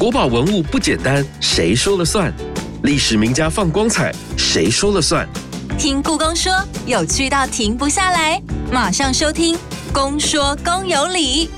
[0.00, 2.32] 国宝文物不简单，谁说了算？
[2.84, 5.28] 历史名家放光彩，谁说了算？
[5.78, 6.50] 听故宫说，
[6.86, 8.40] 有趣到停不下来，
[8.72, 9.54] 马上收听
[9.92, 11.48] 《公说公有理》。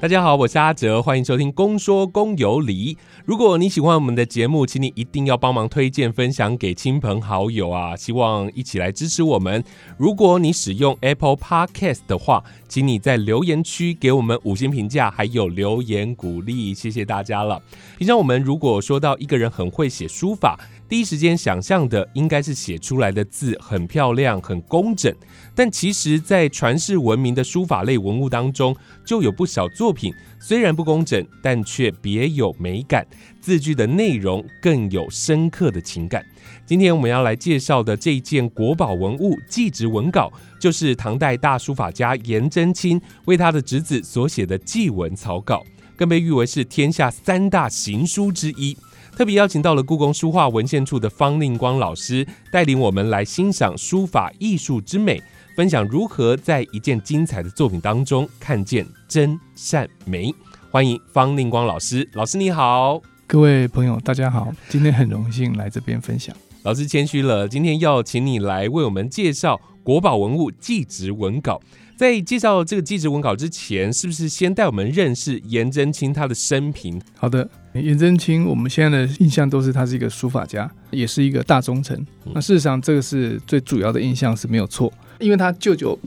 [0.00, 2.94] 大家好，我是阿哲，欢迎收听《公说公有理》。
[3.26, 7.96] 如果你喜欢我们的节目，请你一定要帮忙推荐、分享给亲朋好友啊！
[7.96, 9.64] 希望一起来支持我们。
[9.98, 17.60] 如果你使用 Apple Podcast 的话，请你在留言区给我们五星评价，还有留言鼓励，谢谢大家了。
[17.98, 20.56] 平常我们如果说到一个人很会写书法，
[20.88, 25.12] 第一时间想象的应该是写出来的字很漂亮、很工整。
[25.56, 33.06] 但其实，在传世闻名的书法类文物当中，就有不少作品虽然不工整，但却别有美感，
[33.40, 36.22] 字句的内容更有深刻的情感。
[36.66, 45.64] 今天我们要来介绍的这一件国宝文物祭侄文稿，就是唐代大书法家颜真卿为他的侄子所写的祭文草稿，
[45.96, 48.76] 更被誉为是天下三大行书之一。
[49.16, 55.22] 特别邀请到了故宫书画文献处的方令光老师，带领我们来欣赏书法艺术之美。
[55.56, 60.30] 分享如何在一件精彩的作品当中看见真善美。
[60.70, 66.36] 欢迎方令光老师，老师你好，各位朋友大家好，今天很荣幸来这边分享。
[66.62, 71.58] 老师谦虚了，今天要请你来为我们介绍国宝文物祭侄文稿。
[71.96, 77.00] 在介绍这个祭侄文稿之前，是不是先带我们认识颜真卿他的生平？
[77.16, 82.06] 好的，颜真卿，我们现在的印象都是他是一个书法家，也是一个大忠臣。
[82.34, 84.92] 那事实上，这个是最主要的印象是没有错。
[85.18, 85.98] 因为他舅舅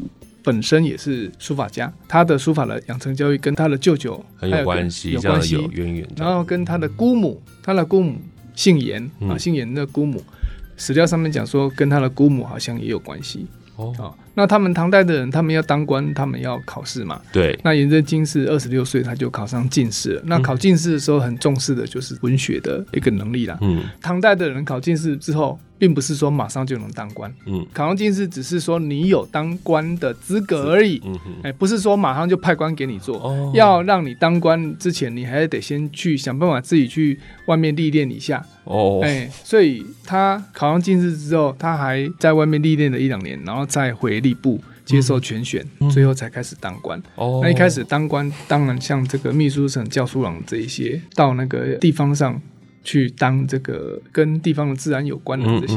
[0.42, 6.08] 本身也是书法家，他的书法的养成教育跟他的舅舅很有关系，有关系，有渊源。
[6.16, 8.16] 然后跟他的姑母，他的姑母
[8.56, 10.24] 姓颜啊，姓严的姑母，
[10.78, 14.16] 史料上面讲说跟他的姑母好像也有关系哦。
[14.34, 17.22] 那他们唐代的人，他们要当官，他们要考试嘛。
[17.34, 17.60] 对。
[17.62, 20.22] 那颜真卿是二十六岁，他就考上进士了。
[20.26, 23.58] 那考进士的时候，很重视的就是文学的一个能力啦。
[23.60, 23.84] 嗯。
[24.02, 25.60] 唐代的人考进士之后。
[25.80, 47.02] 并不是说马上就能当官，嗯，考上进士只是说你有当官的资格而已，嗯哼，哎，不是说马上就派官给你做，哦，要让你当官之前，你还得先去想办法自己去外面历练一下，哦，哎，所以他考上进士之后，他还在外面历练了一两年，然后再回吏部接受全选，最后才开始当官。
[47.16, 52.42] 哦，那一开始当官，当然像这个秘书省、教书郎这一些，到那个地方上。
[52.84, 55.76] 去当这个跟地方的自然有关的这些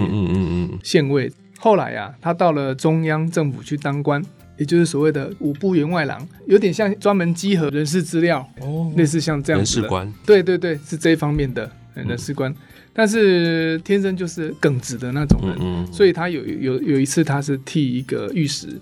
[0.83, 4.23] 县尉，后来啊，他到了中央政府去当官，
[4.57, 9.81] 也就是所谓的五部员外郎，有点像专门集合人事资料，哦，类似像这样子的。
[9.83, 12.55] 人事官，对对对，是这一方面的人事官，
[12.93, 18.81] 但是天生就是耿直的那种人，所以他有有有一次，他是替一个御史。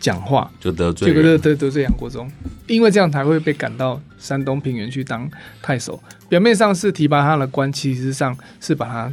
[0.00, 2.28] 讲话就得罪，结果得得罪杨国忠，
[2.66, 5.30] 因为这样才会被赶到山东平原去当
[5.62, 6.02] 太守。
[6.28, 9.12] 表面上是提拔他的官，其实上是把他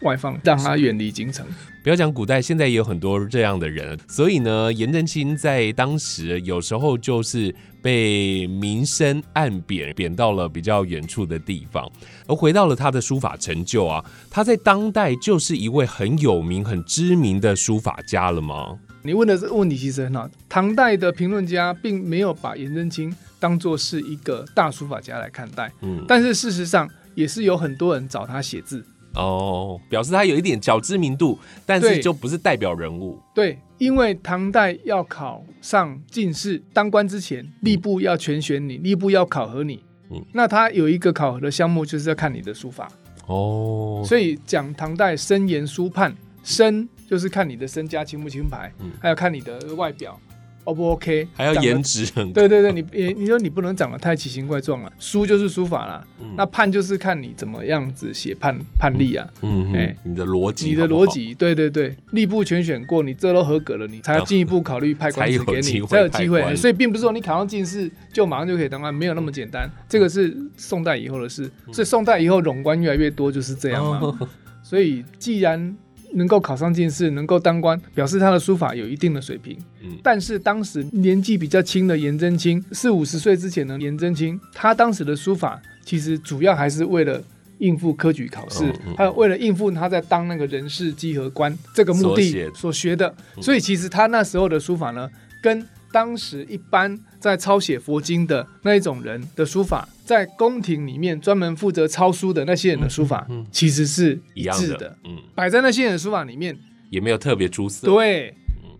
[0.00, 1.46] 外放，让他远离京城。
[1.84, 3.98] 不要讲古代，现在也有很多这样的人。
[4.08, 11.90] 所以呢，颜真卿在当时有时候就是被明升暗贬，贬到了比较远处的地方，
[12.28, 14.04] 而回到了他的书法成就啊。
[14.30, 18.78] 他在当代就是一位很有名、很知名的书法家了吗？
[19.02, 20.30] 你问的这个问题其实很好。
[20.48, 33.18] 唐代的评论家并没有把颜真卿当做是一个大书法家来看待，嗯，但是事实上也是有很多人找他写字哦，表示他有一点小知名度，但是就不是代表人物。
[33.34, 42.88] 对，因为唐代要考上进士当官之前，吏部要全选你，吏部要考核你，嗯，那他有一个考核的项目就是要看你的书法
[43.26, 46.14] 哦，所以讲唐代深言书判
[46.44, 46.88] 深。
[47.12, 50.18] 就是看你的身家清不清牌，还有看你的外表
[50.64, 51.28] ，O 不 OK？
[51.34, 52.06] 还要颜值。
[52.32, 54.90] 对对对，你你你说你不能长得太奇形怪状了。
[54.98, 56.02] 书就是书法啦，
[56.38, 59.28] 那判就是看你怎么样子写判判例啊。
[59.42, 66.56] 嗯，哎，你的逻辑，你的逻辑，对对对，吏部全选过，你这都合格了，你才要进一步考虑派官职给你，才有机会。
[66.56, 69.70] 所以并不是说你考上进士就马上就可以当官，没有那么简单。
[69.86, 74.18] 这个是宋代以后的事，所以宋代以后冗官越来越多，就是这样嘛。
[74.62, 75.76] 所以既然
[76.14, 79.56] 能够考上进士，能够当官，表示他的书法有一定的水平。
[79.82, 87.22] 嗯，但是当时年纪比较轻的颜真卿，四五十岁之前的颜真卿，他当时的书法其实主要还是为了
[87.58, 88.64] 应付科举考试，
[88.96, 93.14] 还有为了应付他在当那个人事稽核官这个目的所学的。
[93.40, 95.08] 所以其实他那时候的书法呢，
[95.42, 99.88] 跟当时一般在抄写佛经的那一种人的书法。
[100.04, 104.94] 在宫廷里面专门负责抄书的那些人的书法，其实是一致的。
[105.04, 106.54] 嗯，摆在那些人的书法里面
[106.90, 107.86] 也没有特别出色。
[107.86, 108.34] 对，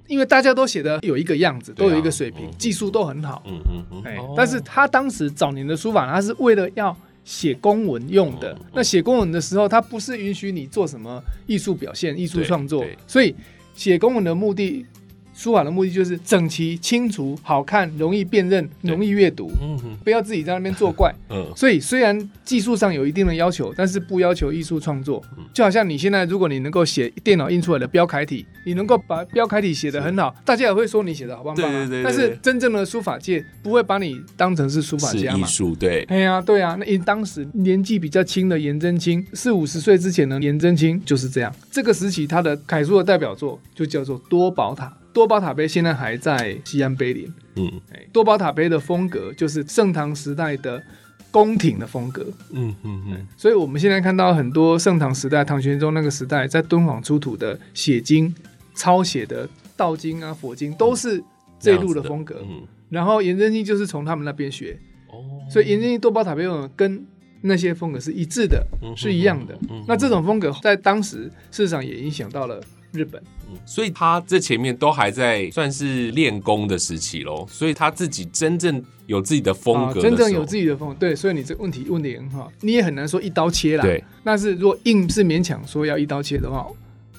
[0.09, 3.43] 因为大家都写的有一个样子，都有一个水平，技术都很好。
[3.47, 4.03] 嗯嗯嗯。
[4.05, 6.95] 哎，但是他当时早年的书法，他是为了要
[7.25, 8.55] 写公文用的。
[8.75, 13.35] 那写公文的时候，他不是允许你做什么艺术表现、艺术创作，所以
[13.75, 14.85] 写公文的目的。
[15.35, 19.51] 书法的目的就是整齐、清楚、好看、容易辨认、容易阅读。
[19.61, 21.13] 嗯哼，不要自己在那边作怪。
[21.31, 25.23] 嗯，所以虽然技术上有一定的要求，但是不要求艺术创作。
[25.53, 31.71] 就好像你现在，如果你能够写电脑印出来的标楷体，你能够把标楷体写得很好，大家也会说你写的好棒棒。
[31.71, 32.03] 对对对。
[32.03, 35.39] 但是真正的书法界不会把你当成是书法家嘛？
[35.39, 36.03] 艺术对。
[36.09, 36.77] 哎呀，对啊。
[36.79, 41.55] 那因当时年纪比较轻的颜真卿，四五十岁之前的颜真卿就是这样。
[41.71, 44.93] 这个时期他的楷书的代表作就叫做多宝塔。
[45.13, 47.33] 多宝塔碑现在还在西安碑林。
[47.57, 47.71] 嗯，
[48.13, 50.83] 多宝塔碑的风格就是盛唐时代的
[51.31, 52.27] 宫廷的风格。
[52.51, 53.27] 嗯嗯嗯。
[53.37, 58.35] 所以我们现在看到很多盛唐时代、唐玄宗那个时代在敦煌出土的写经、
[58.75, 61.23] 抄写的道经啊、佛经，都是
[61.61, 62.43] 这一路的风格。
[62.49, 62.63] 嗯。
[62.89, 64.79] 然后颜真卿就是从他们那边学。
[65.09, 65.21] 哦。
[65.51, 66.45] 所以颜真卿多宝塔碑
[66.75, 67.07] 跟
[67.43, 68.65] 那些风格是一致的，
[68.97, 69.59] 是一样的。
[69.87, 72.63] 那这种风格在当时事实上也影响到了。
[72.93, 73.23] 日本，
[73.65, 83.83] 所以他这前面都还在算是练功的时期喽，所以他自己真正有自己的风格，真正有自己的风格，对，所以你这问题问的很好，你也很难说一刀切啦。
[83.83, 86.67] 对，但是如果硬是勉强说要一刀切的话，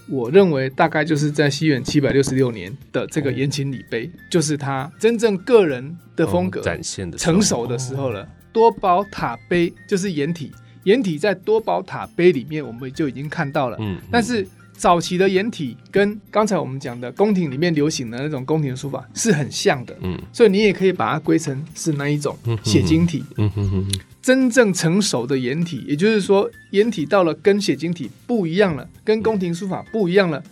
[0.07, 8.27] 我认为大概就是在西元七百六十六年的这个延庆礼碑，就是他真正个人的风格展现的成熟的时候了。
[8.51, 10.51] 多宝塔碑就是掩体，
[10.83, 14.47] 掩体在多宝塔碑里面我们就已经看到了，嗯，但是。
[14.83, 23.23] 早期的颜体跟刚才我们讲的宫廷里面流行的那种宫廷书法是很像的，嗯，所以你也可以把它归成是那一种写经体。
[23.37, 23.87] 嗯哼哼
[24.21, 30.43] 真正成熟的颜体，也就是说颜体到了跟写经体不一样了，跟宫廷书法不一样了，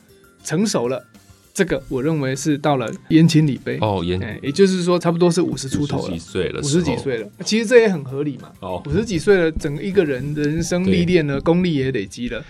[0.45, 1.06] 成熟了，
[1.54, 8.50] 这个我认为是到了延庆礼碑哦，延，也就是说差不多是五十出头了，五十几岁了，其实这也很合理嘛。
[8.62, 12.42] 哦，五十几岁了，整个一个人人生历练呢，功力也累积了。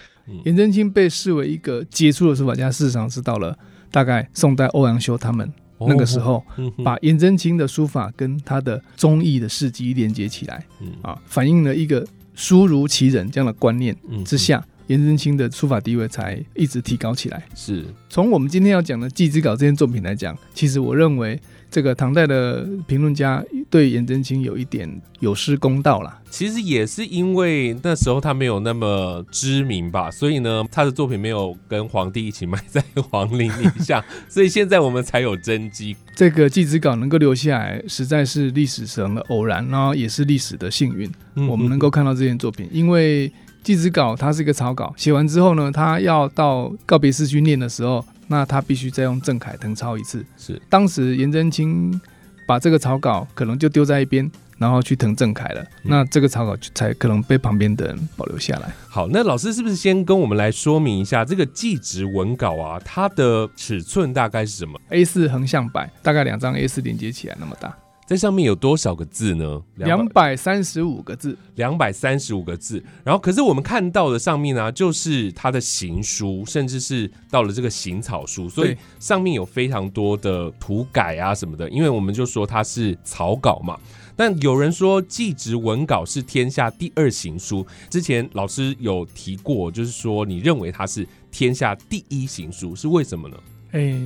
[0.43, 3.57] 颜真卿被视为一个杰出的书法家，事实上是到了
[3.91, 6.43] 大概宋代欧阳修他们那个时候，
[6.83, 10.65] 把颜真卿的书法跟他的忠义的事迹连接起来，
[11.01, 13.95] 啊，反映了一个书如其人这样的观念
[14.25, 17.43] 之下，颜真卿的书法地位才一直提高起来。
[17.55, 21.39] 是从我们今天要讲的《祭之稿》这件作品来讲，其实我认为。
[21.71, 26.19] 这个唐代的评论家对颜真卿有一点有失公道啦。
[26.29, 35.95] 其实也是因为那时候他没有那么知名吧，所以呢，他的作品没有跟皇帝一起埋在皇陵底下， 所以现在我们才有真迹。
[36.13, 41.09] 这个祭子稿能够留下来，实在是历史上的偶然，然后也是历史的幸运。
[41.47, 43.31] 我们能够看到这件作品，因为
[43.63, 48.05] 祭子稿它是一个草稿，写完之后呢，他要到告别式去念的时候。
[48.31, 50.25] 那他必须再用郑恺誊抄一次。
[50.37, 51.99] 是，当时颜真卿
[52.47, 55.61] 把这个草稿可能就丢在一边，然后去誊郑恺了。
[55.83, 58.73] 那这个草稿才可能被旁边的人保留下来。
[58.87, 62.79] 好，那老师是不是先跟我们来说明一下这个祭侄文稿啊？
[62.85, 67.75] 它的尺寸大概是什么？A 四横向摆，大概两张 A 四连接起来那么大。
[68.05, 69.61] 在上面有多少个字呢？
[69.75, 72.83] 两百三十五个字，两百三十五个字。
[73.05, 81.69] 然后，可是我们看到的上面呢，就是它的行书，甚至是到了这个行草书，所以上面有非常多的涂改啊什么的。
[81.69, 83.79] 因为我们就说它是草稿嘛。
[84.13, 93.37] 但有人说祭侄文稿是天下第二行书，之前老师有提过，就是说你认为它是天下第一行书，是为什么呢？
[93.71, 93.97] 哎，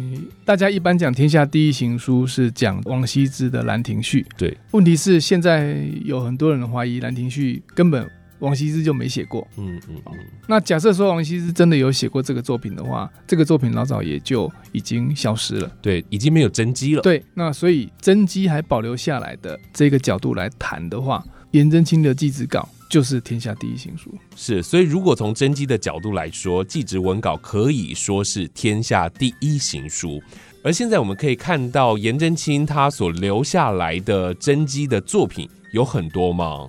[0.43, 4.21] 大家一般讲天下第一行书是讲王羲之的《兰亭序》。
[4.37, 8.07] 对，问题是现在有很多人怀疑《兰亭序》根本
[8.39, 9.47] 王羲之就没写过。
[9.57, 10.13] 嗯嗯嗯。
[10.47, 15.71] 那假设说王羲之真的有写过这个作品的话，这个作品老早也就已经消失了。
[15.81, 17.01] 对，已经没有真迹了。
[17.01, 22.69] 对，那所以真迹还保留下来的这个角度来谈的话，颜真卿的祭侄稿。
[22.89, 30.21] 就是天下第一行书，是，所以如果从真迹的角度来说，祭侄文稿可以说是天下第一行书。
[30.63, 36.67] 而现在我们可以看到，颜真卿他所留下来的真迹的作品有很多吗？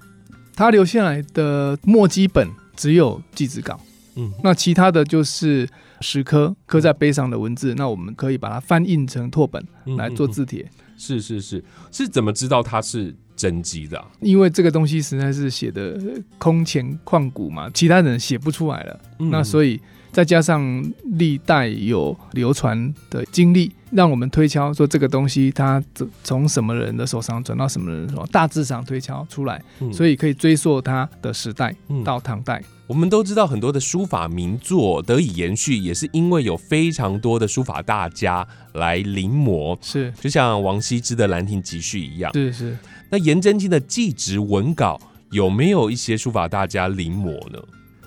[0.55, 3.79] 他留下来的墨迹本只有祭侄稿，
[4.15, 5.69] 嗯，那其他的就是
[6.01, 9.63] 石刻刻在碑上的文字，那我们可以把它翻印成拓本
[9.99, 10.69] 来做字帖。
[10.99, 13.15] 是是是，是怎么知道它是？
[13.37, 16.01] 真迹的，因为这个东西实在是写的
[16.39, 19.01] 空前旷古嘛，其他人写不出来了。
[19.19, 25.83] 那所以再加上历代有流传的经历，让我们推敲说这个东西它
[26.25, 29.63] 从什么人的手上转到什么人手，大致上推敲出来，
[29.93, 32.63] 所以可以追溯它的时代到唐代。
[32.87, 42.79] 我们都知道很多的书法名作得以延续，也是因为有非常多的书法大家来临摹，是就像王羲之的《兰亭集序》一样，是是。
[43.11, 47.59] 那颜真卿的祭侄文稿有没有一些书法大家临摹呢？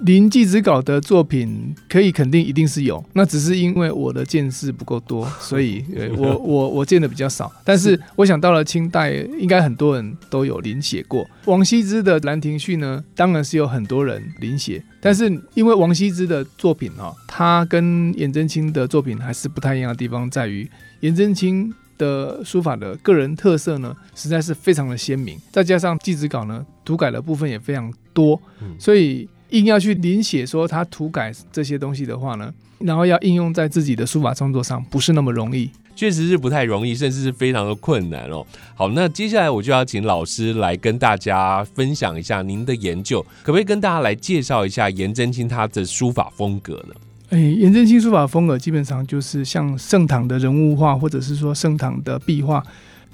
[0.03, 5.83] 临祭侄稿的作品可以肯定一定是有，那只是因为我的见识不够多，所以
[6.15, 7.51] 我我我见的比较少。
[7.65, 14.81] 但是我想到了清代，应该很多人都有临写过王羲之的《兰亭序》呢，当然是有很多人临写。
[15.01, 20.69] 但是因为王羲之的作品哈，他跟颜真卿的作品还是不太一样的地方在于，
[21.01, 28.41] 颜真卿的书法的个人特色呢，实在是非常的鲜明，再加上祭侄稿呢，涂改的部分也非常多，
[28.79, 29.29] 所以。
[29.49, 38.45] 硬要去临写说他涂改这些东西的话呢，然后要应用在自己的书法创作上，不是那么容易，确实是不太容易，甚至是非常的困难哦。
[38.75, 46.93] 好，那接下来我就要请老师来跟大家分享一下您的研究，可不可以跟大家来介绍一下颜真卿他的书法风格呢？
[47.29, 52.63] 哎，颜真卿书法风格基本上就是像盛唐的人物画，或者是说盛唐的壁画，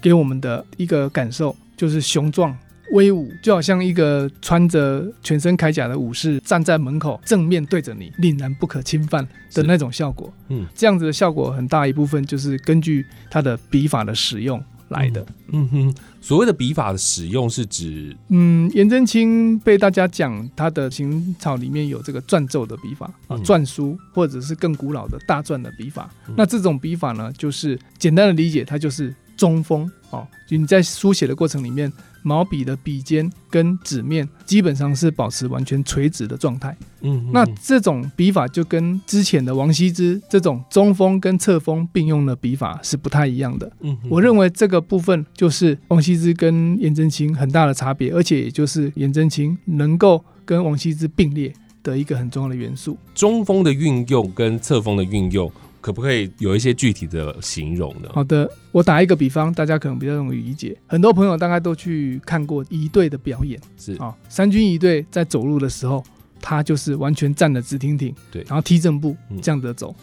[0.01, 2.55] 给我们的一个感受就是雄壮。
[2.91, 10.31] 威武，就好像一个穿着全身铠甲的武士站在门口，正面对着你，令人不可侵犯的那种效果。
[10.50, 15.25] 嗯，这样子的效果很大一部分就是根据他的笔法的使用来的。
[15.51, 26.10] 嗯哼，所谓的笔法的使用是指，嗯，颜真卿被大家讲他的行草里面有这个篆奏的笔法啊，篆书或者是更古老的大篆的笔法。
[26.36, 30.27] 那这种笔法呢，就是简单的理解，它就是中锋哦。
[30.48, 31.92] 就你在书写的过程里面。
[32.25, 36.75] 毛笔的笔尖跟纸面基本上是保持完全垂直的状态。
[37.01, 43.72] 嗯，那这种笔法就跟之前的王羲之这种中锋跟侧锋并用的笔法是不太一样的。
[43.82, 51.53] 嗯，我认为这个部分就是王羲之跟颜真卿很大的差别，而且也就是颜真卿能够跟王羲之并列
[51.84, 52.98] 的一个很重要的元素。
[53.13, 55.51] 中锋的运用跟侧锋的运用。
[55.86, 58.10] 可不可以有一些具体的形容呢？
[58.12, 60.75] 好的，我打一个比方，大家可能比较容易理解。
[60.88, 66.04] 很多朋友大概都去看过一队的表演，是啊，三军一队在走路的时候，
[66.42, 69.96] 他就是完全站得直挺挺，对，然后踢正步这样子走。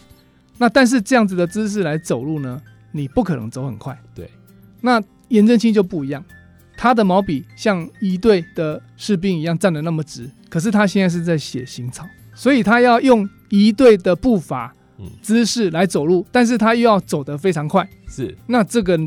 [0.57, 2.63] 那但是这样子的姿势来走路呢，
[2.93, 4.31] 你不可能走很快，对。
[4.81, 6.25] 那颜真卿就不一样，
[6.77, 14.73] 他的毛笔像一队的士兵一样站得那么直，可是他现在是在写行草，所以他要用一队的步伐。
[15.21, 18.99] 姿势来走路，但是他又要走得非常快，是那这个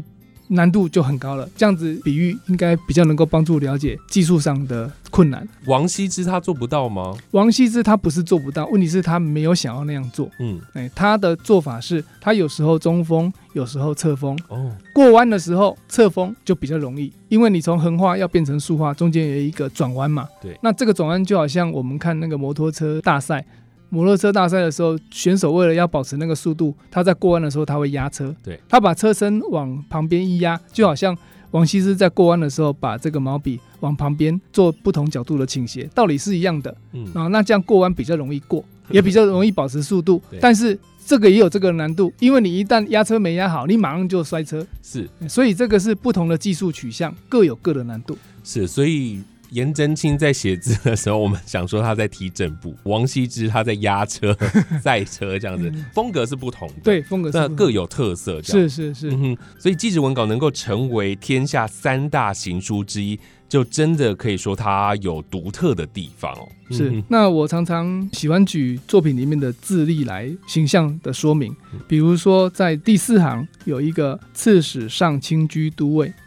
[0.49, 1.49] 难度就很高了。
[1.55, 5.47] 这样子比喻应该比较能够帮助了解技术上的困难。
[5.65, 7.15] 王羲之他做不到吗？
[7.31, 10.29] 王羲之他不是做不到，问题是他没有想要那样做。
[10.39, 14.37] 嗯，哎，他的做法是他有时候中锋，有时候侧锋。
[14.49, 20.27] 哦，过弯的时候侧锋就比较容易，因为你从横画要变成竖画，中间有一个转弯嘛。
[20.39, 23.43] 对，那这个转弯就好像我们看那个摩托车大赛。
[23.89, 31.15] 摩托车大赛的时候，选手为了要保持那个速度，他在过弯的时候他会压车，对，他把车身往旁边一压，就好像
[31.51, 36.75] 王羲之在过弯的时候把这个毛笔往旁边做不同角度的倾斜，道理是一样的。
[36.94, 40.22] 嗯，啊，那这样过弯比较容易过， 也比较容易保持速度。
[40.42, 44.65] 但是这个也有这个难度，因为你一旦压车没压好，你马上就摔车。
[44.82, 48.18] 是，所以这个是不同的技术取向，各有各的难度。
[48.44, 49.22] 是，所以。
[49.51, 54.35] 颜真卿在写字的时候，我们想说他在踢正步； 王羲之他在压车、
[54.81, 56.75] 赛车，这样子风格是不同的。
[56.83, 58.41] 对，风格那各有特色。
[58.41, 66.47] 是是是，嗯所以祭侄文稿能够成为天下三大行书之一，就真的可以说它有独特的地方哦。
[66.71, 67.03] 是。
[67.07, 71.55] 那我常常喜欢举作品里面的字例来形象的说明，
[71.87, 76.25] 比如说在第四行有一个“刺史上清居都尉”啊。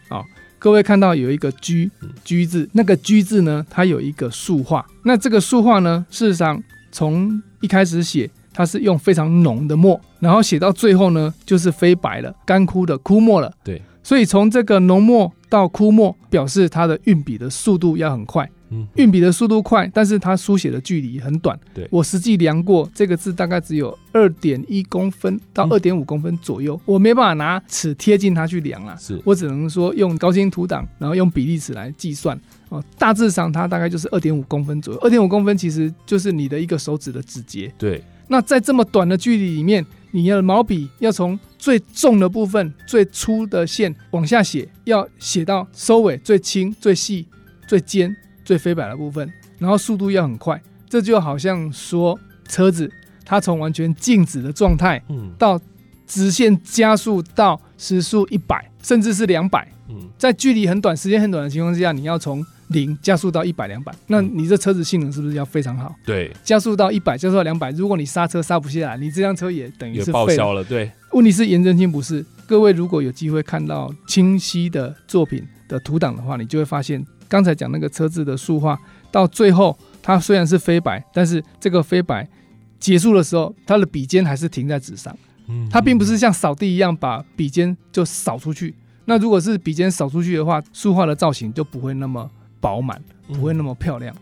[0.58, 1.88] 各位看到有一个“居”
[2.24, 4.84] 居字，那个“居”字呢，它有一个竖画。
[5.04, 6.60] 那这个竖画呢，事实上
[6.90, 13.52] 从一开始写，它是用非常浓的墨，然后写到最后呢，就是飞白了、干枯的枯墨了。
[13.62, 18.50] 对，所以从这个浓墨到枯墨，表示它的运笔的速度要很快。
[18.94, 21.58] 运笔的速度快，但是它书写的距离很短。
[21.72, 28.96] 对我实际量过，这个字大概只有二点一公分到二点五公分左右，我没办法拿尺贴近它去量啊。
[28.96, 32.82] 是我只能说用高清图档，然后用比例尺来计算哦。
[32.98, 35.00] 大致上它大概就是二点五公分左右。
[35.00, 37.72] 二点五公分其实就是你的一个手指的指节。
[37.78, 38.02] 对。
[38.30, 47.26] 那在这么短的距离里面，你的毛笔要从最重的部分、最粗的线往下写，要写到收尾最轻、最细、
[47.66, 48.14] 最尖。
[48.48, 52.90] 最飞白的部分，然后速度要很快，这就好像说车子
[53.22, 55.60] 它从完全静止的状态，嗯，到
[56.06, 65.94] 直线加速到时速一百，甚至是两百，嗯，在距离很短、时间很短的情况之下，你要从零加速到一百、两百，那你这车子性能是不是要非常好？
[66.06, 70.64] 对，加速到一百，加速到两百，如果你刹车刹不下来，你这辆车也等于是报销了。
[70.64, 72.24] 对，问题是颜真卿不是。
[72.46, 78.80] 各位如果有机会看到清晰的作品的图档的话，你就会发现刚才讲那个车子的塑化，
[79.10, 82.26] 到最后它虽然是飞白，但是这个飞白
[82.80, 85.14] 结束的时候，它的笔尖还是停在纸上。
[85.48, 88.74] 嗯，它并不是像扫地一样把笔尖就扫出去。
[89.04, 92.30] 那如果是笔尖扫出去的话，塑化的造型就不会那么。
[92.60, 94.12] 饱满不会那么漂亮，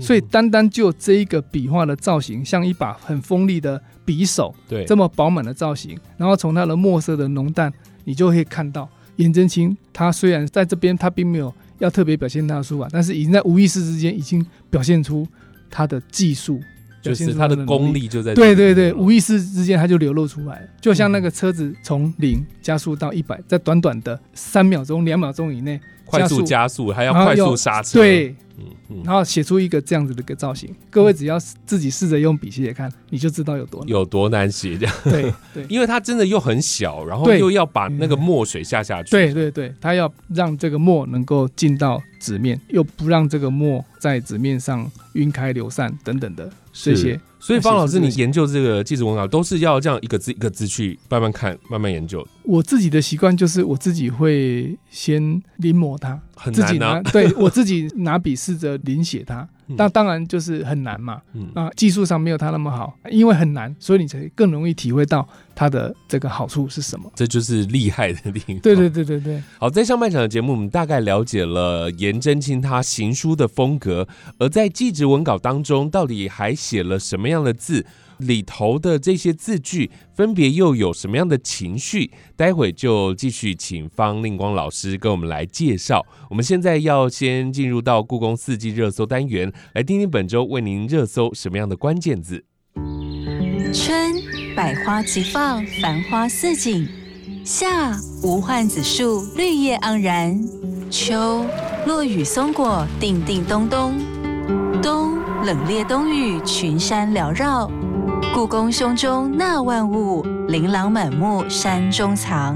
[0.00, 7.70] 所以单单就这一个笔画的造型，像一把很锋利的匕首，对，这么饱满的造型，然后从它的墨色的浓淡，
[8.04, 11.54] 你就会看到颜真卿他虽然在这边他并没有
[11.84, 15.26] 要特别表现他的书法，但是已经在无意识之间已经表现出
[15.70, 16.58] 他的技术。
[17.04, 20.60] 就是它的功力就在对对对，无意识之间它就流露出来。
[20.60, 28.34] 了，就像那个车子从零加速到一百，在短短的三秒钟、两秒钟以内快速加速，还要快速刹车，对。
[28.88, 34.94] 嗯，然后写出一个这样子的一个造型，各位只要自己试着用笔写写看，你就知道有多有多难写这样。
[35.02, 39.10] 对 对，因为它真的又很小，然后又要把那个墨水下下去。
[39.10, 47.18] 对对对，它要让这个墨能够进到纸面，又不让这个墨在纸面上晕开流散等等的这些。
[47.38, 52.26] 所以方老师，你研究这个记纸文稿都是要这样一个字一个字去慢慢看、慢慢研究。
[52.42, 56.18] 我自己的习惯就是我自己会先临摹它，
[56.52, 59.48] 自己拿对我自己拿笔试着临写它。
[59.66, 61.22] 那当然就是很难嘛，
[61.54, 67.10] 啊，技术上没有他那么好，因为很难，所以你才更容易体会到它的这个好处是什么。
[67.14, 68.58] 这就是厉害的地方。
[68.58, 69.42] 对对对对对。
[69.58, 74.06] 好，在上半场的节目，我们大概了解了颜真卿他行书的风格，
[74.38, 77.86] 而在祭侄文稿当中，到底还写了什么样的字？
[78.26, 82.10] 里头的这些字句分别又有什么样的情绪？
[82.36, 86.04] 待会就继续请方令光老师跟我们来介绍。
[86.30, 92.44] 我们现在要先进入到故宫四季热搜单元，来听听本周为您热搜什么样的关键字。
[93.72, 94.12] 春，
[94.56, 96.86] 百花齐放，繁花似锦；
[97.44, 100.36] 夏，无患子树，绿叶盎然；
[100.90, 101.44] 秋，
[101.86, 103.92] 落雨松果，叮叮咚咚；
[104.80, 107.68] 冬，冷冽冬雨，群山缭绕。
[108.34, 112.54] 故宫胸中纳万物，琳琅满目山中藏。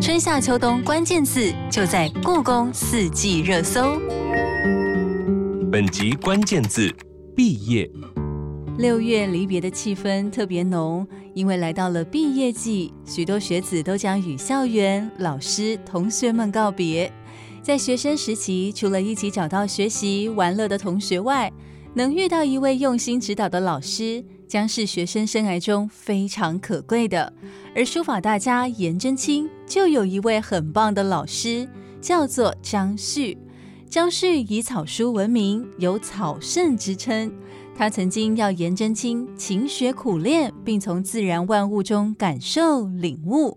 [0.00, 4.00] 春夏秋冬关键字就在故宫四季热搜。
[5.70, 6.90] 本集关键字：
[7.36, 7.90] 毕业。
[8.78, 17.12] 六月离别的气氛特别浓，因为来到了毕业季，许多学子都将与校园、老师、同学们告别。
[17.62, 21.52] 在学生时期，除了一起找到学习玩乐的同学外，
[21.94, 24.24] 能遇到一位用心指导的老师。
[24.52, 27.32] 将是学生生涯中非常可贵的，
[27.74, 31.66] 而书法大家颜真卿就有一位很棒的老师，
[32.02, 33.38] 叫做张旭。
[33.88, 37.32] 张旭以草书闻名，有草圣之称。
[37.74, 43.56] 他曾经要颜真卿勤学苦练，并从自然万物中感受领悟。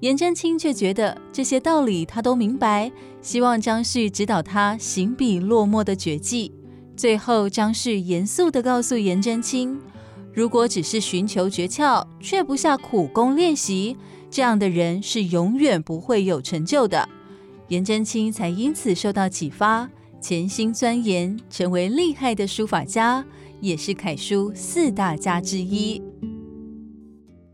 [0.00, 6.50] 颜真卿却觉得这些道理他都明白，希望张旭指导他行笔落墨的绝技。
[6.96, 9.78] 最后，张旭严肃地告诉颜真卿。
[10.34, 13.96] 如果只是寻求诀窍，却不下苦功练习，
[14.30, 17.06] 这样的人是永远不会有成就的。
[17.68, 19.88] 颜真卿才因此受到启发，
[20.20, 23.24] 潜心钻研，成为厉害的书法家，
[23.60, 26.02] 也是楷书四大家之一。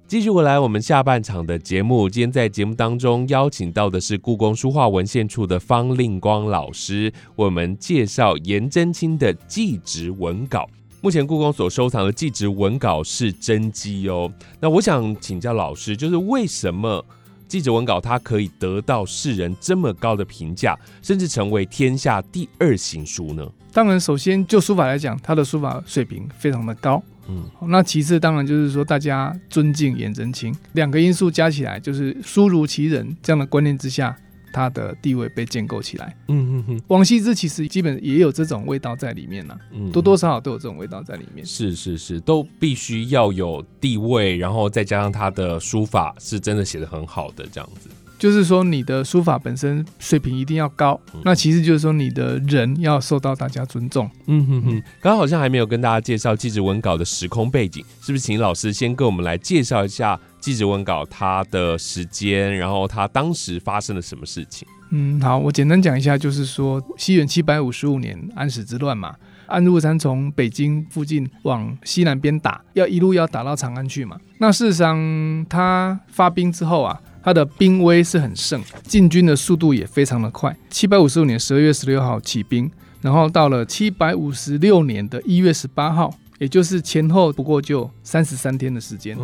[0.06, 10.66] 继续回来，我们下半场的节目，今天在节目当中邀请到的是故宫书画文献处的方令光老师，为我们介绍颜真卿的祭侄文稿。
[11.00, 14.30] 目前故宫所收藏的祭侄文稿是真迹哦。
[14.58, 17.04] 那我想请教老师，就是为什么
[17.46, 23.48] 祭侄文稿它可以得到世人这么高的评价，甚至成为天下第二行书呢？
[23.72, 27.00] 当然，首先就书法来讲，他的书法水平非常的高。
[27.28, 34.16] 嗯，那其次当然就是说大家尊敬颜真卿，两个因素加起来就是书如其人这样的观念之下。
[34.52, 36.16] 他的地位被建构起来。
[36.28, 39.56] 嗯嗯嗯，王羲之其实基本也有这种味道在里面呢。
[39.72, 41.44] 嗯，多多少少都有这种味道在里面。
[41.44, 47.88] 是是是，都必须要有地位，然后再加上他的书法是真的写的很好的这样子。
[48.18, 54.11] 就是说你的书法本身水平一定要高，那其实就是说你的人要受到大家尊重。
[54.26, 58.28] 嗯哼哼，刚刚好像还没有跟大家介绍记者文稿的时空背景，是不是？
[58.28, 64.66] 请老师先跟我们来介绍一下记者文稿它的时间，然后它当时发生了什么事情？
[64.90, 69.14] 嗯，好，我简单讲一下，就是说西元七百五十五年安史之乱嘛，
[69.46, 74.18] 安禄山从北京附近往西南边打，要一路要打到长安去嘛。
[74.38, 80.56] 那事实上他发兵之后啊，他的兵威是很盛，进军的速度也非常的快。
[80.70, 82.70] 七百五十五年十二月十六号起兵，
[83.02, 89.14] 然后到了七百五十六年的一月十八号，也就是前后不过就三十三天的时间，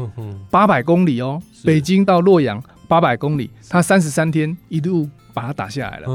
[0.50, 5.08] 八百公里哦，北京到洛阳八百公里，他三十三天一路。
[5.34, 6.06] 把它打下来了，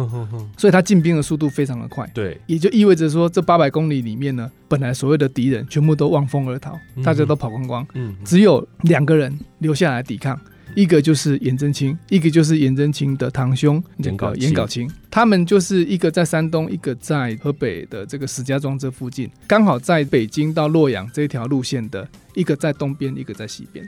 [0.56, 6.74] 所以他进兵的速度非常的快，对，也就意味着说这八百公里里面呢，本来所谓的敌人全部都望风而逃，
[7.04, 10.40] 大家都跑光光，嗯，只有两个人留下来抵抗，
[10.80, 23.86] 一个就是颜真卿，一个就是颜真卿的堂兄颜杲颜杲卿，他们就是一个在山东，一个在河北的这个石家庄这附近，刚好在北京到洛阳这条路线的一个在东边，一个在西边，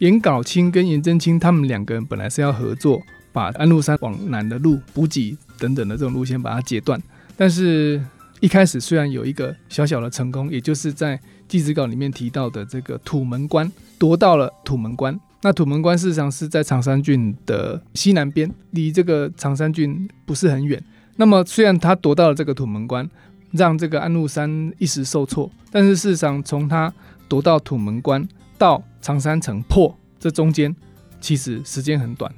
[0.00, 3.00] 颜杲卿跟颜真卿他们两个人本来是要合作。
[3.30, 7.00] 把安禄山往南的路补给等等的这种路线把它截断，
[7.36, 8.02] 但是
[8.40, 15.18] 一开始虽然有一个小小的成功，也就是在祭侄稿里面提到的这个土门关夺到了土门关。
[15.42, 20.82] 那土门关事实上是在长山郡的西南边，离这个长山郡不是很远。
[21.16, 23.08] 那么虽然他夺到了这个土门关，
[23.52, 26.92] 让这个安禄山一时受挫，但是事实上从他
[27.28, 30.74] 夺到土门关到长山城破这中间，
[31.20, 32.32] 其实时间很短。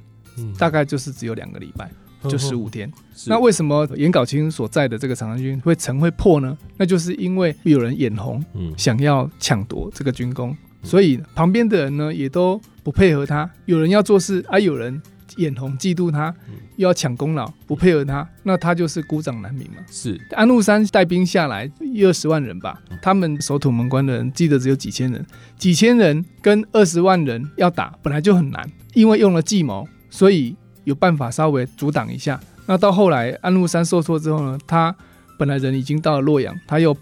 [0.57, 1.91] 大概就是只有两个礼拜，
[2.23, 2.91] 就十五天。
[3.27, 6.57] 那为什么颜杲卿所在的这个长安军会城会破呢？
[6.77, 8.43] 那就是因为有人眼红，
[8.77, 13.49] 想要抢夺这个军功，所以旁边的人呢也都不配合他。
[13.65, 15.01] 有人要做事，啊，有人
[15.37, 16.33] 眼红嫉妒他，
[16.75, 19.77] 又要抢功劳，不配合他，那他就是孤掌难鸣嘛。
[19.89, 25.25] 是安禄山带兵下来一二十万人吧，他们守土门关的人记得只有几千人，
[25.57, 29.87] 几千人跟二十万人要打本来就很难，因为用了计谋。
[30.13, 32.37] 所以有办法稍微阻挡一下。
[32.65, 34.93] 那到后来安禄山受挫之后呢，他
[35.37, 36.95] 本来人已经到了洛阳，他又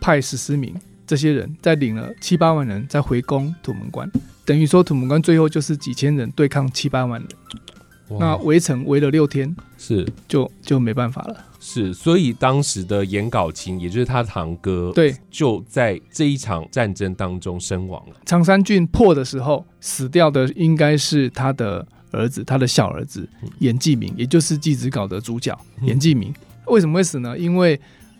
[0.00, 0.72] 派十四名
[1.12, 4.10] 这些人再领了七八万人再回攻土门关，
[4.46, 8.18] 等于说土门关最后就是几千人对抗七八万人。
[8.18, 11.36] 那围城围了六天，是就就没办法了。
[11.60, 18.16] 是，所以当时的颜杲卿，也就是他堂哥，对，就在这一场战争当中身亡了。
[18.24, 21.86] 常山郡破的时候，死掉的应该是他的。
[22.12, 26.32] 儿子，他的小儿子严继明，也就是祭子稿的主角严继明，
[26.66, 27.38] 为什么会死呢？
[27.38, 27.78] 因为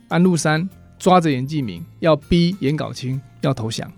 [0.09, 0.69] 安禄山
[1.03, 3.91] 抓着严继明，要逼颜杲清要投降。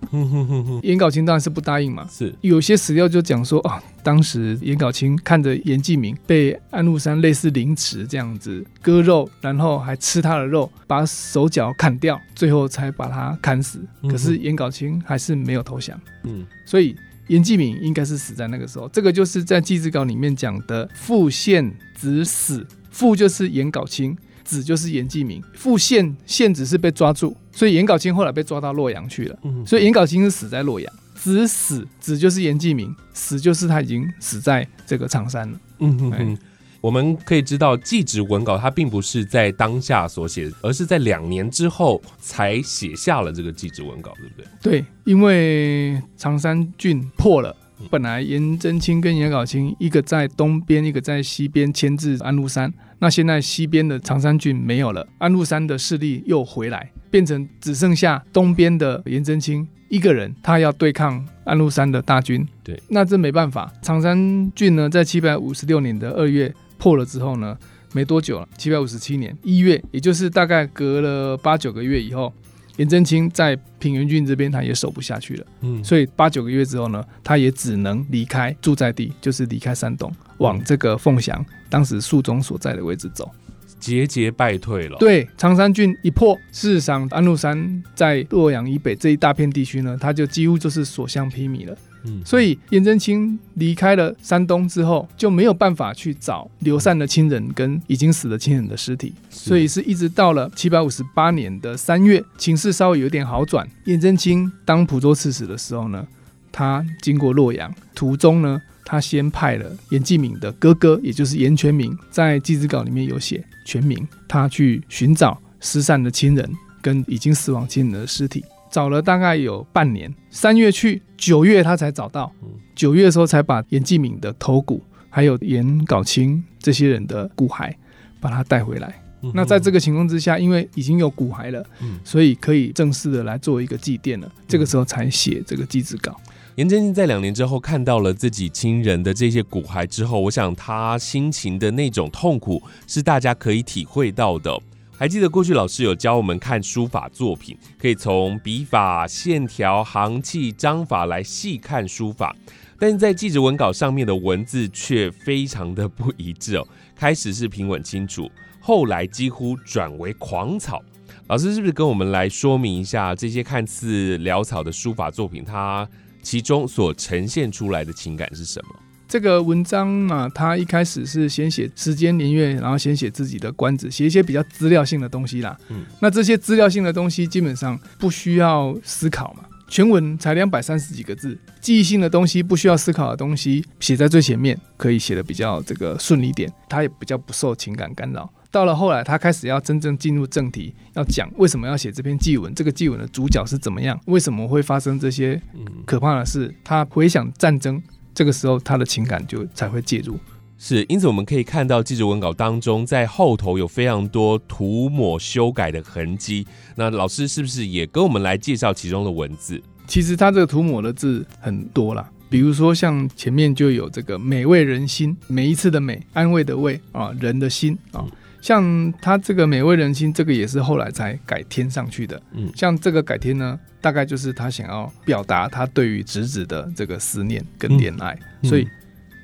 [0.83, 2.09] 颜杲清当然是不答应嘛。
[2.11, 13.85] 是有些史料就讲说啊，当时颜杲清看着严继明被安禄山类似凌迟这样子割肉，然后还吃他的肉，把手脚砍掉，最后才把他砍死。
[14.09, 16.01] 可是颜杲清还是没有投降。
[16.23, 16.97] 嗯，所以。
[17.29, 24.15] 严继敏应该是死在那个时候，这个就是在祭祀稿里面讲的父献子死，父就是颜杲卿，
[24.45, 25.43] 子就是严继明。
[25.55, 30.93] 父县县子是被抓住，所以严杲卿后来被抓到洛阳去了，所以严杲卿是死在洛阳。
[31.15, 35.59] 子死，子就是严继明，死就是他已经死在这个长山了。
[35.79, 36.39] 嗯嗯嗯。
[36.81, 44.81] 我们可以知道，祭侄文稿它并不是在当下所写，而是在两年之后才写下了这个祭侄文稿，对不对？
[44.81, 47.57] 对，因为长山郡破了，
[47.91, 62.47] 本来颜真卿跟颜杲卿一个在东边，一个在西边牵制安禄山，那现在西边的长山郡没有了，安禄山的势力又回来，变成只剩下东边的颜真卿一个人，他要对抗安禄山的大军。
[62.63, 66.55] 对，那这没办法，长山郡呢，在七百五十六年的二月。
[66.77, 67.57] 破了之后呢，
[67.95, 72.31] 没多久了，七百五十七年一月，也就是大概隔了八九个月以后，
[72.77, 83.31] 颜真卿在平原郡这边他也守不下去了，嗯，所以八九个月之后呢，他也只能离开住在地，就是离开山东，往这个凤翔当时肃宗所在的位置走，
[83.79, 84.97] 节节败退了。
[84.99, 91.77] 对，长山郡一破，事实上安禄山在洛阳以北这一大片地区呢，他就几乎就是所向披靡了。
[92.23, 103.67] 所以颜真卿离开了山东之后，就没有办法去找流散的亲人跟已经死的亲人的尸体，所以是一直到了七百五十八年的三月，情势稍微有点好转。
[103.87, 106.07] 颜真卿当蒲州刺史的时候呢，
[106.53, 116.49] 他经过洛阳途中呢，他先派了严继敏的哥哥，也就是严全明，在祭侄稿里面有写全名，他去寻找失散的亲人
[116.83, 118.45] 跟已经死亡亲人的尸体。
[118.71, 122.33] 找了大概有半年，三月去，九月他才找到。
[122.75, 127.73] 九月的时候才把严继敏的头骨还有严杲清这些人的骨骸，
[128.21, 129.01] 把他带回来。
[129.33, 131.65] 那在这个情况之下，因为已经有骨骸了，
[132.05, 134.31] 所以可以正式的来做一个祭奠了。
[134.49, 136.21] 这个时候才写这个祭祀稿。
[136.57, 144.57] 颜真卿在两年之后看到了自己亲人的这些骨骸之后，我想他心情的那种痛苦是大家可以体会到的。
[144.97, 152.33] 还记得过去老师有教我们看书法作品，可以从笔法、线条、行气、章法来细看书法，
[152.79, 156.65] 但是在记者文稿上面的文字却非常的不一致哦。
[156.95, 160.81] 开始是平稳清楚，后来几乎转为狂草。
[161.27, 165.89] 老师是不是跟我们来说明一下这些看似潦草的书法作品，它？
[166.25, 168.75] 其中所呈现出来的情感是什么？
[169.07, 175.57] 这个文章嘛，他一开始是先写时间年月，然后先写自己的官职，写一些比较资料性的东西啦。
[175.69, 188.29] 嗯，那这些资料性的东西基本上不需要思考嘛，全文才两百三十几个字，记忆性的东西不需要思考的东西写在最前面，可以写的比较这个顺利点，它也比较不受情感干扰。
[188.55, 195.43] 到了后来，他开始要真正进入正题，要讲为什么要写这篇祭文，这个祭文的主角是怎么样，为什么会发生这些
[195.85, 196.55] 可怕的事？
[196.63, 197.83] 他回想战争，
[198.15, 200.17] 这个时候他的情感就才会介入。
[200.57, 206.47] 是，因此我们可以看到记者文稿当中，在后头有非常多涂抹修改的痕迹。
[206.77, 209.61] 那老师是不是也跟我们来介绍其中的文字？
[209.89, 218.07] 其实他这个涂抹的字很多啦，比如说像前面就有这个“美味人心”，每一次的“美”安慰的“慰”啊，人的心啊。
[218.45, 222.21] 像他这个美味人心，这个也是后来才改添上去的。
[222.33, 228.69] 嗯，像这个改添呢，大概就是他想要表达他对于侄子的这个思念跟恋爱，所以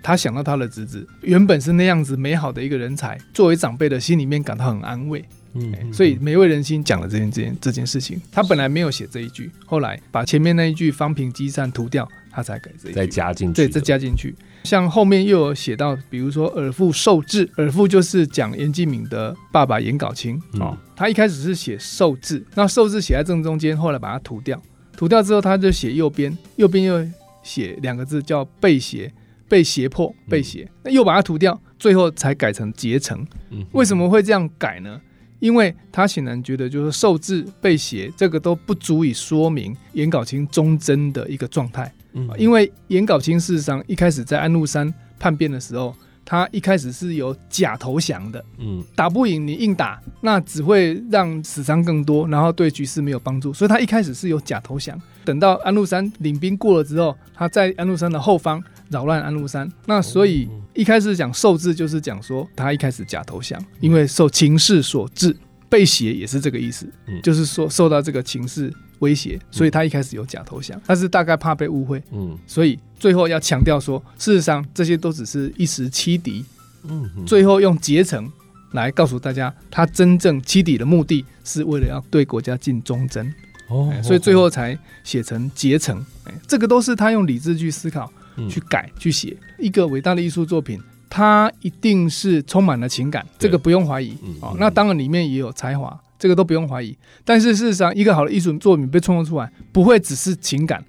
[0.03, 5.23] 他想到他的侄子原本是那样子美好的一个人才，作为长辈的心里面感到很安慰。
[5.53, 14.35] 嗯，所以美味人心讲了这件这件这件事情，他本来没有写这一句，后来把前面那一句方平积善涂掉，他才改这一句，再加进去，对，再加进去。
[14.65, 20.79] 像后面又有写到，比如说尔父受制，尔父就是讲严继敏的爸爸严杲清啊。
[20.95, 24.61] 他一开始是写受制，那受制写在正中间，后来把它涂掉，
[24.97, 27.07] 涂掉之后他就写右边，右边又
[27.43, 29.11] 写两个字叫被胁，
[29.49, 33.27] 被胁迫，被胁，那又把它涂掉，最后才改成结成。
[33.73, 35.01] 为什么会这样改呢？
[35.41, 41.93] 因为他显然觉得，就是受制、被胁，这个都不足以说明颜杲卿忠贞的一个状态。
[42.13, 48.45] 嗯，因为颜杲卿事实上一开始在安禄山叛变的时候，他一开始是有假投降的。
[48.59, 53.53] 嗯，打不赢你硬打，那只会让死伤更多，然后对局势没有帮助。
[53.53, 55.01] 所以他一开始是有假投降。
[55.25, 59.71] 等到安禄山领兵过了之后，他在安禄山的后方扰乱安禄山。
[59.87, 65.37] 那所以一开始讲受制，就是讲说他一开始假投降，因为受情势所致。
[65.69, 66.85] 被胁也是这个意思，
[67.23, 76.45] 就是说受到这个情势威胁，所以他一开始有假投降，但是大概怕被误会，嗯，所以最后要强调说，事实上这些都只是一时欺敌，
[76.85, 78.31] 嗯，最后用结成
[78.73, 83.31] 来告诉大家，他真正欺敌的目的是为了要对国家尽忠贞，
[83.69, 88.11] 哦，所以最后才写成结成，哎，这个都是他用理智去思考、
[88.49, 89.37] 去改、去写。
[89.59, 90.81] 一个伟大的艺术作品。
[91.13, 94.17] 他一定是充满了情感，这个不用怀疑。
[94.41, 94.57] 哦。
[94.61, 96.97] 那当然里面也有才华，这个都不用怀疑。
[97.25, 100.85] 但是事实上，一个好的艺术作品被创作出来，不会只是情感，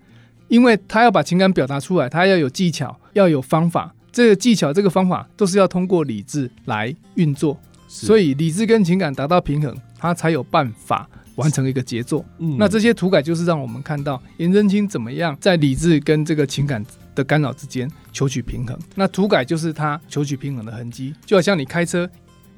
[0.50, 3.96] 因为他要把情感表达出来，他要有技巧，要有方法。
[4.12, 7.58] 这个技巧、这个方法都是要通过理智来运作。
[7.88, 12.24] 所以理智跟情感达到平衡，他才有办法完成一个杰作。
[12.58, 16.86] 那这些涂改就是让我们看到颜真卿怎么样在理智跟这个情感。
[17.14, 22.10] 的干扰之间求取平衡，那涂改就是他求取平衡的痕迹，就好像你开车，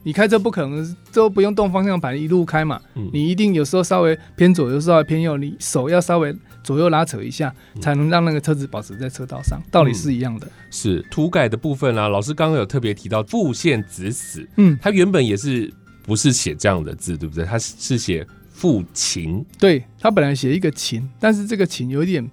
[0.03, 2.79] 你开车不可能都不用动方向盘一路开嘛，
[3.11, 10.47] 你一定有时候稍微偏左，有时候偏右，你手要稍微左右拉扯一下，才能让那个车子保持在车道上，道理是一样的。
[10.69, 17.45] 是涂改的部分啊，老师刚刚有特别提到复线子死，嗯，他原本也是不是写这样的字，对不对？
[17.45, 22.29] 他是写复琴，对他本来写一个琴，但是这个琴有点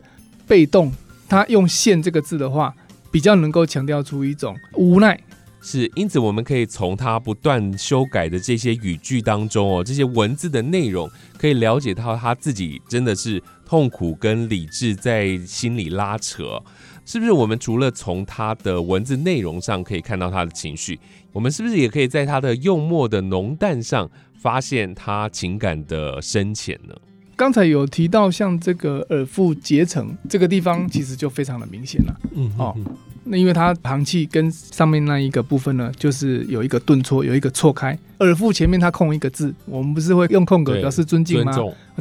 [0.47, 0.93] 被动。
[1.29, 2.75] 他用“线”这个字的话，
[3.13, 5.17] 比较能够强调出一种无奈。
[5.63, 16.61] 是，因此我们可以从他不断修改的这些语句当中哦，这些文字的内容，可以了解到他自己真的是痛苦跟理智在心里拉扯。
[17.07, 17.33] 是不是？
[17.33, 20.99] 我们除了从他的文字内容上可以看到他的情绪，
[21.33, 24.09] 我们是不是也可以在他的用墨的浓淡上
[24.41, 26.95] 发现他情感的深浅呢？
[27.35, 32.21] 刚才有提到像这个耳腹结成这个地方，其实就非常的明显了。
[32.37, 32.77] 嗯，哦，
[33.25, 37.97] 那因为它旁气跟上面那一个部分呢，就是有一个顿挫，有一个错开。
[38.21, 41.53] 耳腹前面它空一个字，我们不是会用空格表示尊敬吗？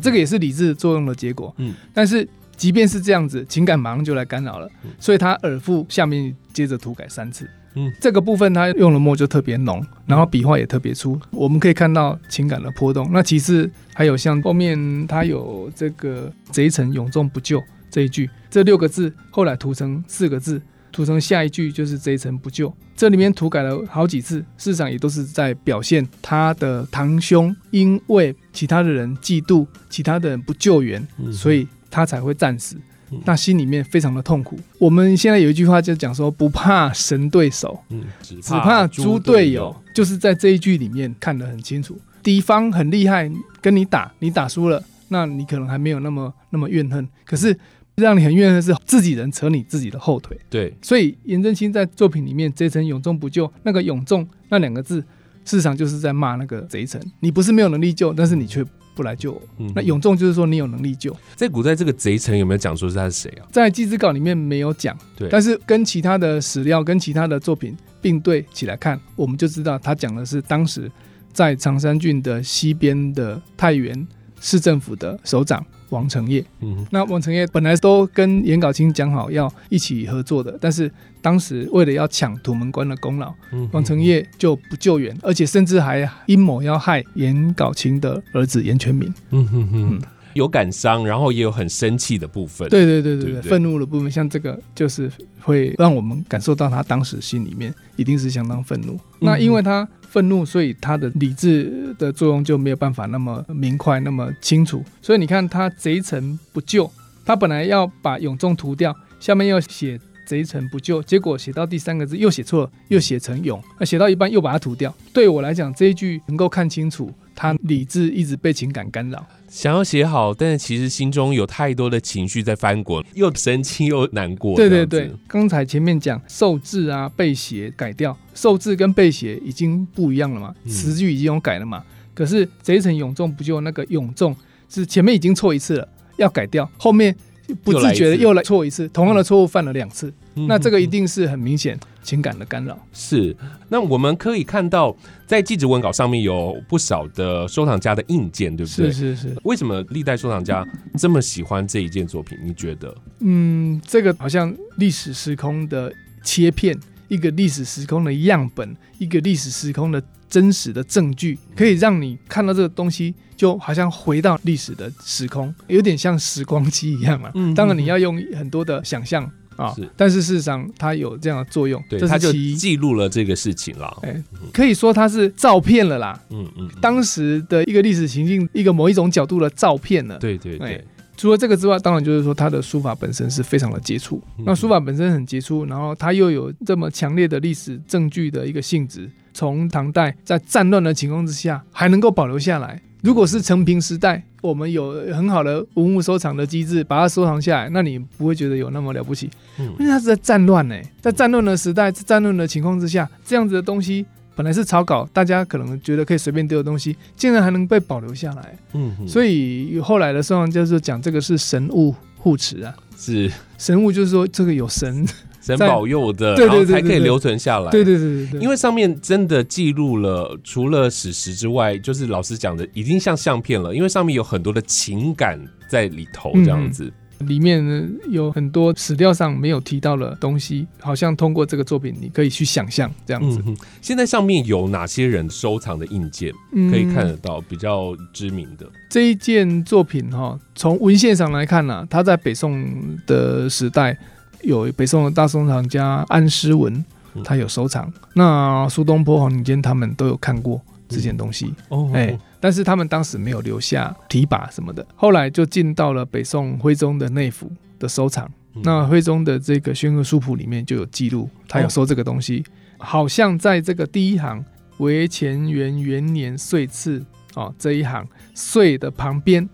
[0.01, 1.53] 这个也是理智作用的结果。
[1.57, 7.49] 嗯，但是即便是这样子，情感马上就来干扰了，所以它耳腹下面接着涂改三次。
[7.75, 13.07] 嗯，这个部分他用的墨就特别浓，然后笔画也特别粗，我们可以看到情感的波动。
[13.11, 20.59] 那其次还有像后面他有这个“贼臣永重不救”这一句，这六个字后来涂成四个字。
[20.91, 32.75] 涂成下一句就是贼臣不救，这里面涂改了好几次，市场也都是在表现他的堂兄因为其他的人嫉妒，其他的人不救援，所以他才会战死，
[33.23, 34.59] 那心里面非常的痛苦。
[34.77, 37.79] 我们现在有一句话就讲说，不怕神对手，
[38.21, 41.99] 只怕猪队友，就是在这一句里面看得很清楚。
[42.21, 47.57] 敌方很厉害，跟你打，你打输了，那你可能还没有那么那么怨恨，可是。
[48.03, 54.97] 让你很怨恨是自己人扯你自己的后腿，对，所以颜真卿在作品里面这层永重不救，那个永重那两个字，
[55.45, 57.01] 事实上就是在骂那个贼臣。
[57.19, 59.41] 你不是没有能力救，但是你却不来救我。
[59.73, 61.15] 那永重就是说你有能力救。
[61.35, 63.47] 在古代，这个贼臣有没有讲说是他是谁啊？
[63.51, 70.91] 在祭祀稿里面没有讲，对，但是跟其他的史料跟其他的作品并对起来看，我们就知道他讲的是当时
[71.31, 74.07] 在长山郡的西边的太原
[74.41, 75.65] 市政府的首长。
[75.89, 83.33] 王成业，嗯，那王成业本来都跟颜杲清讲好要一起合作的，但是当时为了要抢土门关的功劳，
[83.71, 89.13] 王成业就不救援，而且甚至还阴谋要害颜杲清的儿子颜全民。
[89.31, 90.01] 嗯哼哼，
[90.39, 92.67] 有感伤，然后也有很生气的部分。
[92.69, 98.99] 对对对对对，愤怒的部分，像这个就是会让我们感受到他当时心里面一定是相当愤怒。
[99.19, 99.87] 那因为他。
[100.11, 104.83] 愤怒，所以他的理智的作用就没有办法那么明快、那么清楚。
[105.03, 106.89] 所以你看，他贼臣不救，
[107.23, 114.91] 他本来要把永仲涂掉，下面要写贼臣不救，结果写到第三个字又写错了，又写成勇，那写到一半又把它涂掉。
[115.13, 119.25] 对我来讲，这一句能够看清楚，他理智一直被情感干扰。
[119.47, 124.57] 想要写好，但是其实心中有太多的情绪在翻滚，又生气又难过。
[124.57, 131.81] 对对对，刚才前面讲受制啊被写改掉，受制跟被写已经不一样了嘛，词句已经有改了嘛。
[132.13, 134.35] 可是这一层永重不就那个永重
[134.67, 137.15] 是前面已经错一次了，要改掉，后面
[137.63, 140.13] 不自觉的又来错一次，同样的错误犯了两次。
[140.47, 142.77] 那这个一定是很明显情感的干扰。
[142.93, 143.35] 是，
[143.69, 148.91] 那我们可以看到，在记者文稿上面有不少的收藏家的印件，对不对？
[148.91, 149.35] 是是是。
[149.43, 150.65] 为什么历代收藏家
[150.97, 152.37] 这么喜欢这一件作品？
[152.43, 152.95] 你觉得？
[153.19, 155.91] 嗯，这个好像历史时空的
[156.23, 167.31] 切片，一个历史时空的样本，一个历史时空的真实的证据，可以让你看到这个东西，就好像回到历史的时空，有点像时光机一样嘛。
[167.35, 167.53] 嗯。
[167.53, 169.29] 当然，你要用很多的想象。
[169.59, 173.97] 啊，是，但是事实上它有这样的作用，对，它就记录了这个事情了。
[174.03, 176.19] 哎，可以说它是照片了啦。
[176.29, 180.17] 嗯嗯，当时的一个历史情境，一个某一种角度的照片了。
[180.17, 180.83] 对对对。
[181.17, 184.23] 除了这个之外，当然就是说他的书法本身是非常的杰出。
[184.45, 192.81] 那书法本身很杰出，然后他又有这么强烈的历史证据的一个性质，从唐代在战乱的情况之下还能够保留下来。
[193.01, 199.29] 如果是成平时代，我们有很好的文物收藏的机制，把它收藏下来，那你不会觉得有那么了不起。
[199.57, 208.57] 嗯，因为它是在战乱呢，在战乱的时代，在战乱的情况之下，这样子的东西本来是草稿，大家可能觉得可以随便丢的东西，竟然还能被保留下来。
[208.73, 215.03] 嗯，所以后来的收藏家就是讲这个是神物护持啊，是神物，就是说这个有神。
[215.41, 217.71] 神保佑的，然后才可以留存下来。
[217.71, 223.73] 对对对对，因为上面真的记录了，除了史实之外，就是老师讲的，已经像相片了。
[223.73, 226.91] 因为上面有很多的情感在里头，这样子。
[227.19, 233.43] 里面呢有很多史料上没有提到的东西，好像通过这个作品，你可以去想象这样子。
[233.81, 236.31] 现在上面有哪些人收藏的印件
[236.71, 237.39] 可以看得到？
[237.41, 242.63] 比较知名的这一件作品哈，从文献上来看呢，它在北宋
[243.05, 243.97] 的时代。
[244.41, 246.85] 有北宋的大收藏家安诗文，
[247.25, 247.91] 他有收藏。
[248.13, 251.53] 那苏东坡、黄庭坚他们都有看过这件东西。
[251.67, 254.85] 哦，哎，但是他们当时没有留下提拔什么的。
[254.95, 258.29] 后来就进到了北宋徽宗的内府的收藏。
[258.63, 262.43] 那徽宗的这个《宣和书谱》里面就有记录，他有收这个东西。
[262.77, 264.43] 好像在这个第一行
[264.79, 269.47] “为乾元元年岁次”哦这一行“岁”的旁边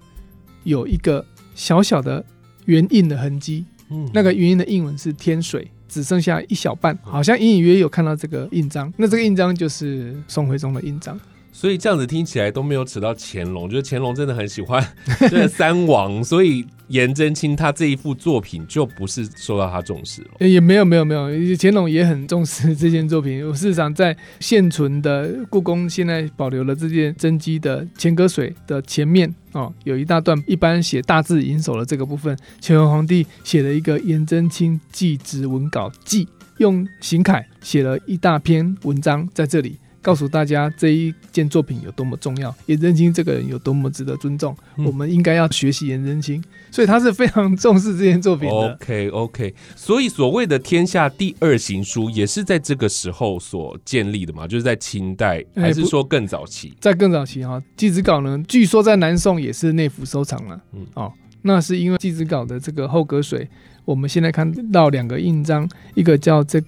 [0.63, 2.24] 有一个小小的
[2.65, 3.65] 圆印的痕迹。
[4.13, 8.91] 那个原因的印文是天水，只剩下一小半，好像隐隐约约有看到这个印章。
[8.98, 11.19] 那这个印章就是宋徽宗的印章。
[11.56, 14.86] 所以这样子听起来都没有扯到乾隆，觉得乾隆真的很喜欢
[15.32, 20.46] 这三王，所以颜真卿他这一幅作品就不是受到他重视了。
[20.46, 23.39] 也没有没有没有，乾隆也很重视这件作品。
[23.54, 36.28] 事实上，在现存的故宫现在保留了这件真迹的乾歌水的前面哦，有一大段一般写大字引手的这个部分，乾隆皇帝写了一个颜真卿祭侄文稿记。
[36.58, 39.78] 用行楷写了一大篇文章在这里。
[40.06, 48.74] 告诉大家这一件作品有多么重要，颜真卿这个人有多么值得尊重，我们应该要学习颜真卿，所以他是非常重视这件作品的。
[48.76, 56.72] OK OK，所以所谓的天下第二行书也是在这个时候所建立的嘛，就是在清代，还是说更早期？
[56.80, 60.62] 在更早期哈，《祭侄稿》呢，据说在南宋也是内府收藏了。
[60.74, 63.49] 嗯哦，那是因为《祭侄稿》的这个后隔水，
[63.86, 66.62] 我们现在看到两个印章，一个叫这。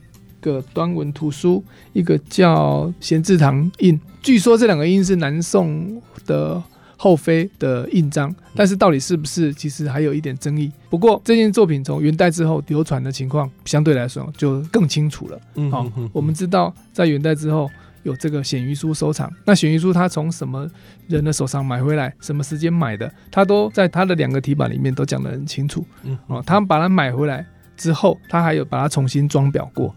[0.48, 6.64] 个端文图书，一个叫闲字堂印，据说这两个印是南宋的
[6.95, 10.72] 后妃的印章，但是到底是不是，其实还有一点争议。
[10.89, 15.39] 不过这件作品从元代之后流传的情况，相对来说就更清楚了。
[15.70, 17.70] 好，我们知道在元代之后
[18.04, 20.68] 有这个显鱼书收藏，那显鱼书他从什么
[21.08, 25.86] 人的手上买回来，什么时间买的，他都在他的两个题板里面都讲得很清楚。
[26.04, 27.45] 嗯哦，他把它买回来
[27.76, 29.93] 之后，他还有把它重新装裱过。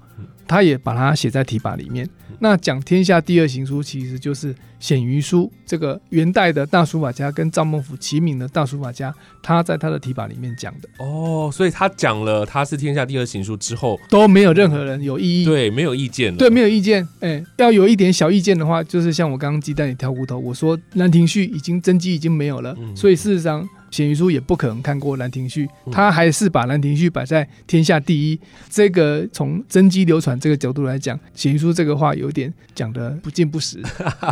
[0.51, 2.09] 他也把它写在题跋里面。
[2.40, 5.48] 那讲天下第二行书，其实就是显于书。
[5.64, 10.88] 这个元代的大书法家跟赵孟頫齐名的大书法家，他在他的题跋里面讲的。
[10.98, 15.44] 哦，所以他讲了他是天下第二行书之后，都没有任何人有异议。
[15.44, 16.34] 对，没有意见。
[16.34, 17.07] 对，没有意见。
[17.20, 23.64] 哎，要有一点小意见的话，就是像我刚刚鸡蛋里挑骨头，我说《兰亭序》已经真迹已经没有了，所以事实上。
[23.91, 28.41] 显余书也不可能看过《兰亭序》，他还是把《兰亭序》摆在天下第一。
[28.68, 33.82] 这个从真迹流传这个角度来讲，显余书这个话有点讲的不尽不实。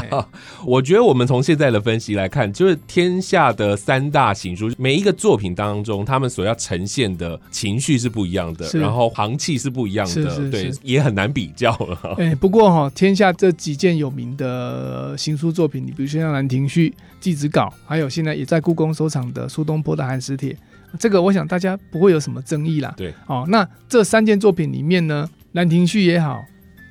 [0.65, 12.15] 我觉得我们从现在的分析来看，就是天下的三大行书，每一个作品当中，他们所要呈现的情绪是不一样的，然后行气是不一样的，对，也很难比较了。
[12.19, 16.91] 哎，不过哈，天下这几件有名的行书作品，你比如说像《兰亭序》
[17.21, 19.49] 《祭子稿》，还有现在也在故宫收藏的。
[19.49, 20.53] 苏东坡的《寒食帖》，
[20.99, 22.95] 这个我想大家不会有什么争议啦。
[22.97, 26.37] 对，哦，那这三件作品里面呢，《兰亭序》也好，《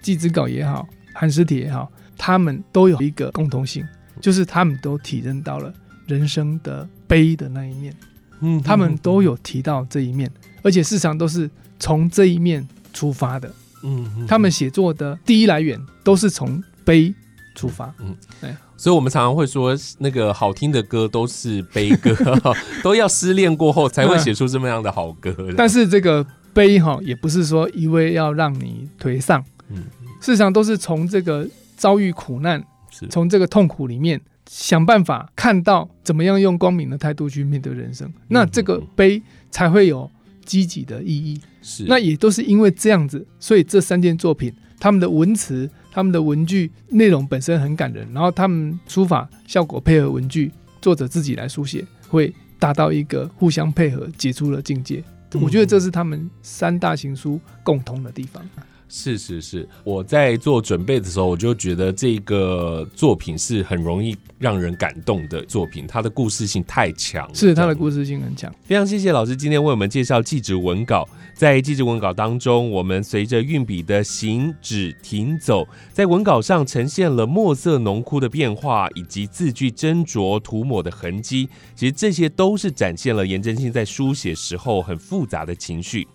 [0.01, 3.85] 祭子稿》也好，《寒食帖》也好，他们都有一个共同性，
[4.21, 5.73] 就是他们都体认到了
[6.07, 7.93] 人生的悲的那一面。
[8.41, 11.49] 嗯，他们都有提到这一面，而且市场都是
[11.79, 13.51] 从这一面出发的。
[13.83, 17.13] 嗯，他们写作的第一来源都是从悲
[17.55, 17.93] 出发。
[17.99, 18.55] 嗯，对。
[18.77, 22.15] 所以，我们常常会说，那个好听的歌都是悲歌，
[22.83, 25.35] 都要失恋过后才会写出这么样的好歌。
[25.57, 26.23] 但是，这个
[26.53, 29.77] 悲哈，也不是说一味要让你颓丧，嗯，
[30.21, 32.63] 事实上都是从这个遭遇苦难，
[33.09, 39.19] 从这个痛苦里面想办法看到怎么样用光明的态度去面对人生，那这个悲
[39.49, 40.07] 才会有
[40.45, 41.41] 积极的意义。
[41.63, 45.67] 是，那也都是因为这样子，所以这三件作品，他们的文词。
[45.97, 55.03] 他们的文具内容本身很感人，然后他们书法效果配合文具，作者自己来书写，会达到一个互相配合、杰出的境界。
[55.41, 58.47] 我觉得这是他们三大行书共通的地方。
[58.89, 68.53] 是是是，我在做准备的时候，我就觉得这个作品是很容易让人感动的作品，它的故事性太强，是它的故事性很强。
[68.63, 86.07] 非常谢谢老师今天为我们介绍记纸文稿，在记纸文稿当中，我们随着运笔的行止停走，在文稿上呈现了墨色浓枯的变化，以及字句斟酌涂抹的痕迹，其实这些都是展现了颜真卿在书写时候很复杂的情绪。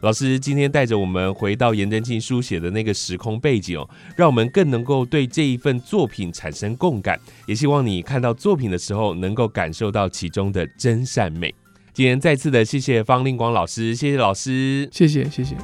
[0.00, 7.18] 老师今天带着我们回到颜真卿书写的那个时空背景哦，让我们更能够对这一份作品产生共感。
[7.46, 11.52] 也希望你看到作品的时候，能够感受到其中的真善美。
[11.92, 15.56] 今天再次的谢谢方令光老师，谢谢老师，谢谢谢谢。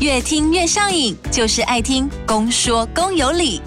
[0.00, 3.60] 越听越上瘾，就是爱听公说公有理。